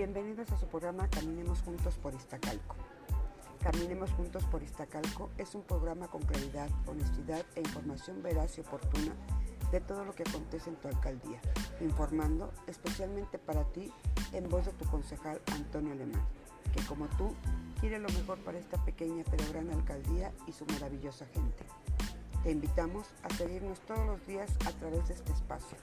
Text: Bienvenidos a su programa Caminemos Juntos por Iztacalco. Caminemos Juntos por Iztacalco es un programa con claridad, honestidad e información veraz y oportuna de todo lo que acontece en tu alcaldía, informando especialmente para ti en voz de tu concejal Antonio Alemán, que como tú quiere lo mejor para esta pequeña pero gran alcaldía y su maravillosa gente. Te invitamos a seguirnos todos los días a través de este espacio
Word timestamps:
Bienvenidos 0.00 0.50
a 0.50 0.56
su 0.56 0.66
programa 0.66 1.10
Caminemos 1.10 1.60
Juntos 1.60 1.98
por 1.98 2.14
Iztacalco. 2.14 2.74
Caminemos 3.62 4.10
Juntos 4.12 4.42
por 4.44 4.62
Iztacalco 4.62 5.28
es 5.36 5.54
un 5.54 5.60
programa 5.60 6.08
con 6.08 6.22
claridad, 6.22 6.70
honestidad 6.86 7.44
e 7.54 7.60
información 7.60 8.22
veraz 8.22 8.56
y 8.56 8.62
oportuna 8.62 9.12
de 9.70 9.78
todo 9.82 10.06
lo 10.06 10.14
que 10.14 10.22
acontece 10.22 10.70
en 10.70 10.76
tu 10.76 10.88
alcaldía, 10.88 11.38
informando 11.82 12.50
especialmente 12.66 13.38
para 13.38 13.62
ti 13.72 13.92
en 14.32 14.48
voz 14.48 14.64
de 14.64 14.72
tu 14.72 14.86
concejal 14.86 15.38
Antonio 15.52 15.92
Alemán, 15.92 16.24
que 16.74 16.82
como 16.86 17.06
tú 17.18 17.34
quiere 17.78 17.98
lo 17.98 18.08
mejor 18.08 18.38
para 18.38 18.56
esta 18.56 18.82
pequeña 18.82 19.22
pero 19.30 19.44
gran 19.52 19.68
alcaldía 19.68 20.32
y 20.46 20.52
su 20.52 20.64
maravillosa 20.64 21.26
gente. 21.26 21.66
Te 22.42 22.50
invitamos 22.50 23.06
a 23.22 23.28
seguirnos 23.34 23.78
todos 23.80 24.06
los 24.06 24.26
días 24.26 24.50
a 24.64 24.70
través 24.70 25.08
de 25.08 25.12
este 25.12 25.32
espacio 25.32 25.76